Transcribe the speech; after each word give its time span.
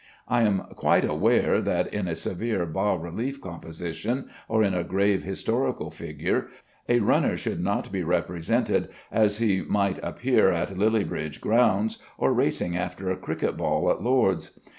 I 0.27 0.41
am 0.41 0.61
quite 0.73 1.05
aware 1.05 1.61
that 1.61 1.93
in 1.93 2.07
a 2.07 2.15
severe 2.15 2.65
bas 2.65 2.99
relief 2.99 3.39
composition, 3.39 4.29
or 4.49 4.63
in 4.63 4.73
a 4.73 4.83
grave 4.83 5.21
historical 5.21 5.91
picture, 5.91 6.47
a 6.89 7.01
runner 7.01 7.37
should 7.37 7.61
not 7.61 7.91
be 7.91 8.01
represented 8.01 8.89
as 9.11 9.37
he 9.37 9.61
might 9.61 9.99
appear 10.01 10.49
at 10.49 10.75
Lilliebridge 10.75 11.39
grounds, 11.39 11.99
or 12.17 12.33
racing 12.33 12.75
after 12.75 13.11
a 13.11 13.15
cricket 13.15 13.57
ball 13.57 13.91
at 13.91 14.01
Lord's. 14.01 14.57